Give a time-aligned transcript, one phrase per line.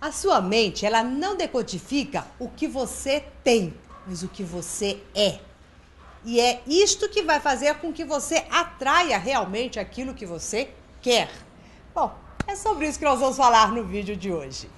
[0.00, 3.74] A sua mente, ela não decodifica o que você tem,
[4.06, 5.38] mas o que você é.
[6.24, 10.70] E é isto que vai fazer com que você atraia realmente aquilo que você
[11.02, 11.30] quer.
[11.94, 12.14] Bom,
[12.46, 14.70] é sobre isso que nós vamos falar no vídeo de hoje.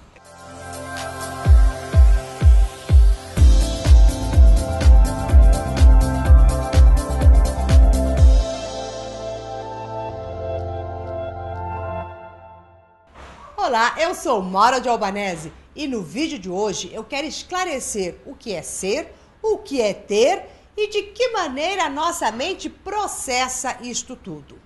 [13.65, 18.35] Olá, eu sou Mora de Albanese e no vídeo de hoje eu quero esclarecer o
[18.35, 23.77] que é ser, o que é ter e de que maneira a nossa mente processa
[23.81, 24.59] isto tudo.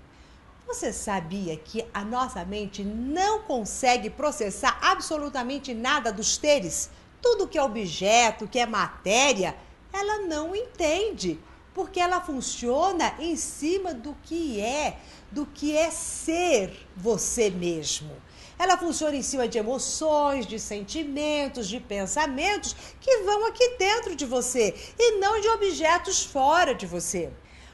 [0.65, 6.89] Você sabia que a nossa mente não consegue processar absolutamente nada dos teres?
[7.21, 9.55] Tudo que é objeto, que é matéria,
[9.93, 11.39] ela não entende,
[11.71, 14.97] porque ela funciona em cima do que é,
[15.31, 18.25] do que é ser você mesmo.
[18.59, 24.25] Ela funciona em cima de emoções, de sentimentos, de pensamentos que vão aqui dentro de
[24.25, 27.29] você e não de objetos fora de você.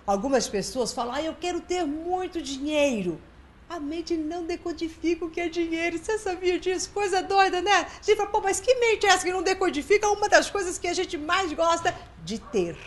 [0.06, 3.22] Algumas pessoas falam: ah, eu quero ter muito dinheiro.
[3.70, 5.98] A mente não decodifica o que é dinheiro.
[5.98, 6.92] Você sabia disso?
[6.94, 7.72] Coisa doida, né?
[7.72, 10.78] A gente fala, pô, mas que mente é essa que não decodifica uma das coisas
[10.78, 12.78] que a gente mais gosta de ter?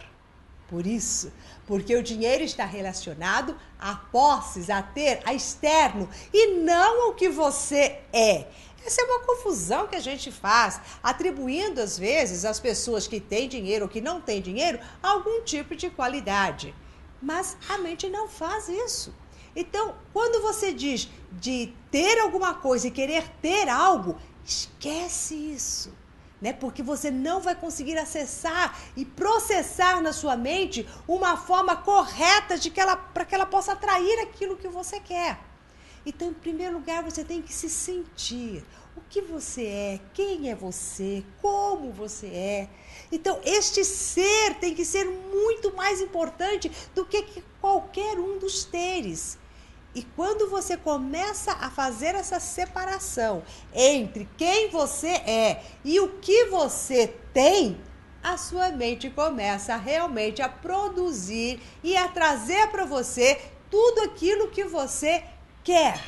[0.69, 1.33] Por isso,
[1.65, 7.29] porque o dinheiro está relacionado a posses, a ter, a externo e não ao que
[7.29, 8.49] você é.
[8.85, 13.49] Essa é uma confusão que a gente faz, atribuindo às vezes às pessoas que têm
[13.49, 16.75] dinheiro ou que não têm dinheiro algum tipo de qualidade.
[17.23, 19.15] Mas a mente não faz isso.
[19.55, 25.93] Então, quando você diz de ter alguma coisa e querer ter algo, esquece isso
[26.41, 26.53] né?
[26.53, 32.71] Porque você não vai conseguir acessar e processar na sua mente uma forma correta de
[32.71, 35.39] que ela para que ela possa atrair aquilo que você quer.
[36.05, 38.65] Então, em primeiro lugar, você tem que se sentir
[38.97, 42.69] o que você é, quem é você, como você é.
[43.11, 49.37] Então, este ser tem que ser muito mais importante do que qualquer um dos teres.
[49.97, 53.43] E quando você começa a fazer essa separação
[53.73, 57.81] entre quem você é e o que você tem,
[58.23, 63.41] a sua mente começa realmente a produzir e a trazer para você
[63.71, 65.25] tudo aquilo que você
[65.65, 65.99] quer.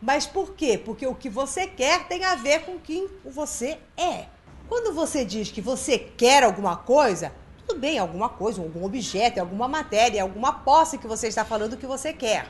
[0.00, 0.78] Mas por quê?
[0.78, 4.26] Porque o que você quer tem a ver com quem você é.
[4.68, 7.32] Quando você diz que você quer alguma coisa,
[7.66, 11.84] tudo bem, alguma coisa, algum objeto, alguma matéria, alguma posse que você está falando que
[11.84, 12.48] você quer.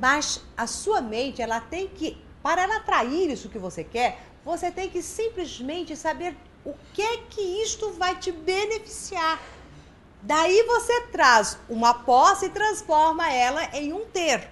[0.00, 4.70] Mas a sua mente, ela tem que, para ela atrair isso que você quer, você
[4.70, 9.40] tem que simplesmente saber o que é que isto vai te beneficiar.
[10.22, 14.48] Daí você traz uma posse e transforma ela em um ter.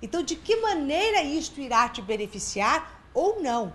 [0.00, 3.72] Então, de que maneira isto irá te beneficiar ou não?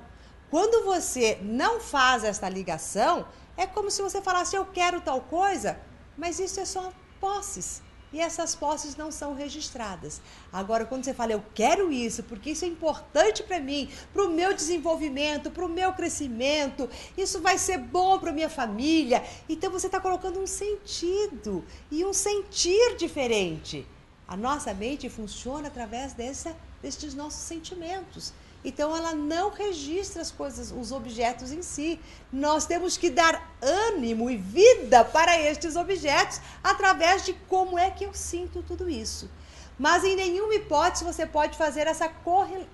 [0.49, 3.27] Quando você não faz esta ligação,
[3.57, 5.79] é como se você falasse: Eu quero tal coisa,
[6.15, 7.81] mas isso é só posses
[8.13, 10.21] e essas posses não são registradas.
[10.51, 14.29] Agora, quando você fala, eu quero isso, porque isso é importante para mim, para o
[14.29, 16.87] meu desenvolvimento, para o meu crescimento,
[17.17, 19.23] isso vai ser bom para minha família.
[19.49, 23.85] Então, você está colocando um sentido e um sentir diferente.
[24.27, 28.31] A nossa mente funciona através dessa, destes nossos sentimentos.
[28.63, 31.99] Então ela não registra as coisas, os objetos em si.
[32.31, 38.05] Nós temos que dar ânimo e vida para estes objetos através de como é que
[38.05, 39.29] eu sinto tudo isso.
[39.77, 42.09] Mas em nenhuma hipótese você pode fazer essa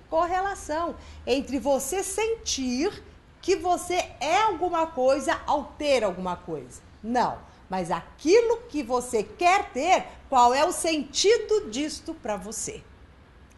[0.10, 0.96] correlação
[1.26, 3.04] entre você sentir
[3.42, 6.82] que você é alguma coisa ao ter alguma coisa.
[7.02, 7.40] Não.
[7.70, 12.84] Mas aquilo que você quer ter, qual é o sentido disto para você?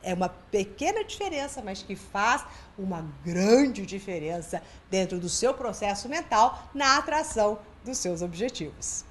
[0.04, 2.44] É uma pequena diferença, mas que faz
[2.78, 9.06] uma grande diferença dentro do seu processo mental na atração dos seus objetivos.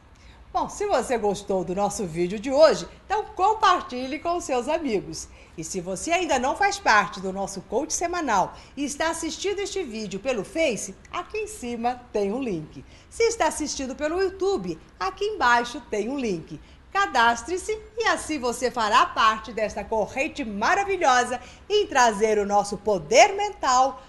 [0.52, 5.28] Bom, se você gostou do nosso vídeo de hoje, então compartilhe com seus amigos.
[5.56, 9.84] E se você ainda não faz parte do nosso coach semanal e está assistindo este
[9.84, 12.84] vídeo pelo Face, aqui em cima tem um link.
[13.08, 16.58] Se está assistindo pelo YouTube, aqui embaixo tem um link.
[16.92, 24.02] Cadastre-se e assim você fará parte desta corrente maravilhosa em trazer o nosso poder mental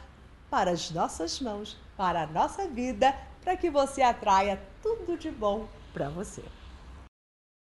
[0.49, 5.67] para as nossas mãos, para a nossa vida, para que você atraia tudo de bom
[5.93, 6.43] para você.